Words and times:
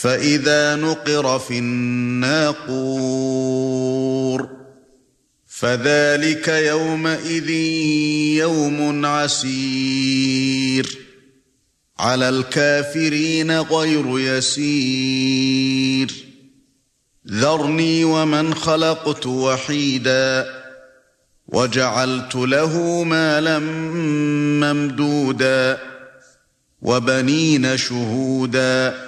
فإذا 0.00 0.76
نقر 0.76 1.38
في 1.38 1.58
الناقور 1.58 2.98
فذلك 5.46 6.48
يومئذ 6.48 7.50
يوم 8.38 9.06
عسير 9.06 10.98
على 11.98 12.28
الكافرين 12.28 13.60
غير 13.60 14.18
يسير 14.18 16.14
ذرني 17.30 18.04
ومن 18.04 18.54
خلقت 18.54 19.26
وحيدا 19.26 20.46
وجعلت 21.48 22.34
له 22.34 23.02
مالا 23.04 23.58
ممدودا 24.62 25.78
وبنين 26.82 27.76
شهودا 27.76 29.07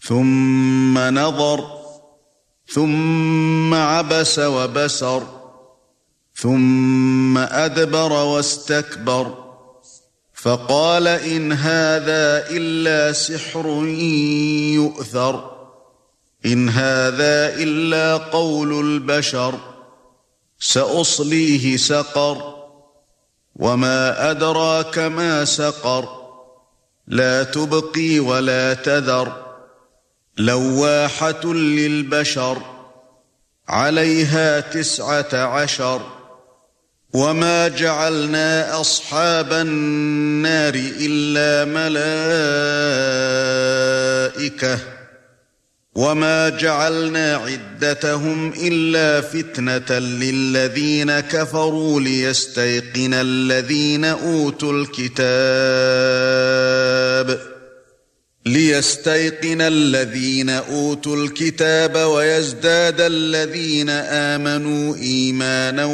ثُمَّ 0.00 0.98
نَظَرَ 0.98 1.78
ثُمَّ 2.68 3.74
عَبَسَ 3.74 4.38
وَبَسَرَ 4.38 5.22
ثُمَّ 6.34 7.38
أَدْبَرَ 7.38 8.12
وَاسْتَكْبَرَ 8.12 9.48
فَقَالَ 10.34 11.06
إِنْ 11.08 11.52
هَذَا 11.52 12.50
إِلَّا 12.50 13.12
سِحْرٌ 13.12 13.66
يُؤْثَرُ 14.74 15.58
إِنْ 16.46 16.68
هَذَا 16.68 17.54
إِلَّا 17.54 18.16
قَوْلُ 18.16 18.80
الْبَشَرِ 18.80 19.54
سَأُصْلِيهِ 20.60 21.76
سَقَرَ 21.76 22.54
وَمَا 23.56 24.30
أَدْرَاكَ 24.30 24.98
مَا 24.98 25.44
سَقَرُ 25.44 26.08
لَا 27.08 27.42
تُبْقِي 27.42 28.20
وَلَا 28.20 28.74
تَذَرُ. 28.74 29.47
لواحة 30.38 31.52
للبشر 31.54 32.62
عليها 33.68 34.60
تسعة 34.60 35.34
عشر 35.34 36.00
وما 37.12 37.68
جعلنا 37.68 38.80
أصحاب 38.80 39.52
النار 39.52 40.74
إلا 40.76 41.64
ملائكة 44.38 44.78
وما 45.94 46.48
جعلنا 46.48 47.36
عدتهم 47.36 48.52
إلا 48.62 49.20
فتنة 49.20 49.98
للذين 49.98 51.20
كفروا 51.20 52.00
ليستيقن 52.00 53.14
الذين 53.14 54.04
أوتوا 54.04 54.72
الكتاب. 54.72 55.18
ليستيقن 58.46 59.60
الذين 59.60 60.50
أوتوا 60.50 61.16
الكتاب 61.16 61.96
ويزداد 61.96 63.00
الذين 63.00 63.90
آمنوا 63.90 64.96
إيمانا 64.96 65.84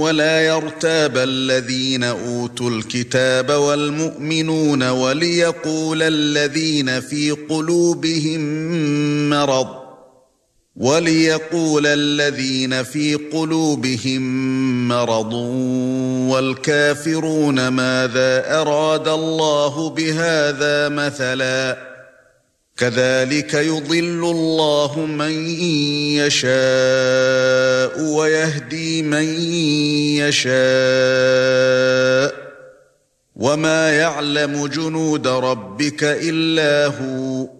ولا 0.00 0.46
يرتاب 0.46 1.16
الذين 1.16 2.04
أوتوا 2.04 2.70
الكتاب 2.70 3.50
والمؤمنون 3.50 4.82
وليقول 4.82 6.02
الذين 6.02 7.00
في 7.00 7.30
قلوبهم 7.30 8.40
مرض 9.30 9.87
وليقول 10.78 11.86
الذين 11.86 12.82
في 12.82 13.14
قلوبهم 13.14 14.22
مرض 14.88 15.32
والكافرون 16.30 17.68
ماذا 17.68 18.60
أراد 18.60 19.08
الله 19.08 19.90
بهذا 19.90 20.88
مثلا 20.88 21.78
كذلك 22.76 23.54
يضل 23.54 24.30
الله 24.30 25.06
من 25.06 25.48
يشاء 26.16 28.00
ويهدي 28.00 29.02
من 29.02 29.24
يشاء 30.22 30.48
وما 33.36 33.90
يعلم 33.90 34.66
جنود 34.66 35.26
ربك 35.26 36.04
إلا 36.04 36.86
هو 36.86 37.57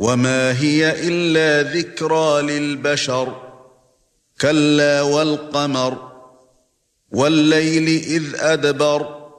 وما 0.00 0.60
هي 0.60 1.08
الا 1.08 1.70
ذكرى 1.72 2.42
للبشر 2.42 3.36
كلا 4.40 5.02
والقمر 5.02 6.10
والليل 7.10 7.88
اذ 7.88 8.34
ادبر 8.36 9.30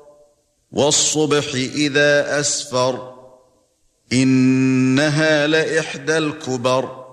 والصبح 0.72 1.53
اذا 1.53 2.39
اسفر 2.39 3.13
انها 4.13 5.47
لاحدى 5.47 6.17
الكبر 6.17 7.05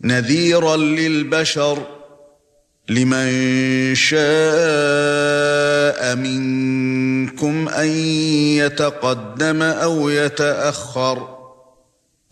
نذيرا 0.00 0.76
للبشر 0.76 1.86
لمن 2.88 3.94
شاء 3.94 4.26
منكم 6.16 7.68
ان 7.68 7.88
يتقدم 8.58 9.62
أو 9.62 10.08
يتاخر 10.08 11.35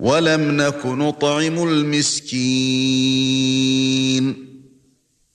ولم 0.00 0.56
نك 0.56 0.86
نطعم 0.86 1.68
المسكين 1.68 3.30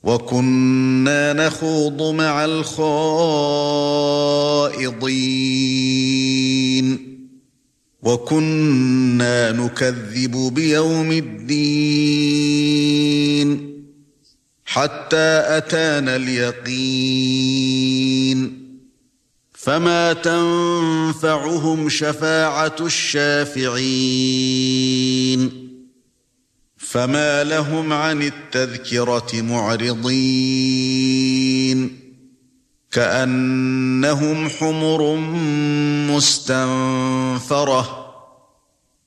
وكنا 0.04 1.34
نخوض 1.34 2.16
مع 2.16 2.46
الخائضين 5.66 7.16
وكنا 8.04 9.52
نكذب 9.52 10.54
بيوم 10.54 11.12
الدين 11.12 12.56
حتى 14.66 15.44
أتانا 15.58 16.16
اليقين 16.16 17.56
فما 19.66 20.14
تنفعهم 20.14 21.90
شفاعه 21.90 22.76
الشافعين 22.82 23.82
فما 26.78 27.44
لهم 27.44 27.94
عن 27.94 28.22
التذكره 28.22 29.42
معرضين 29.42 30.46
كانهم 32.92 34.50
حمر 34.50 35.16
مستنفره 36.16 38.06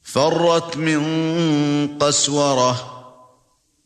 فرت 0.03 0.77
من 0.77 1.09
قسوره 1.99 2.98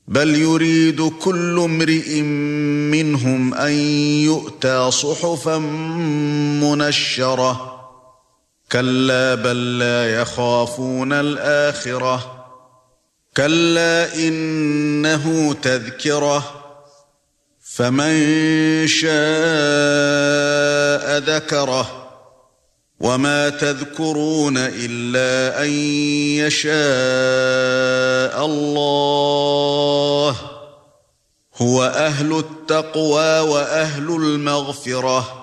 بل 0.08 0.34
يريد 0.36 1.12
كل 1.20 1.58
امرئ 1.58 2.20
منهم 2.90 3.54
أن 3.54 3.72
يؤتى 4.24 4.90
صحفا 4.90 5.58
منشرة. 6.62 7.68
كلا 8.72 9.34
بل 9.34 9.78
لا 9.78 10.20
يخافون 10.20 11.12
الآخرة. 11.12 12.44
كلا 13.36 14.14
إنه 14.14 15.54
تذكرة. 15.62 16.64
فمن 17.74 18.16
شاء 18.86 19.12
ذكره. 21.18 22.08
وما 23.00 23.48
تذكرون 23.48 24.54
إلا 24.56 25.62
أن 25.64 25.70
يشاء 26.38 26.72
الله. 28.46 29.81
هو 31.62 31.84
أهل 31.84 32.38
التقوى 32.38 33.40
وأهل 33.40 34.08
المغفرة. 34.08 35.41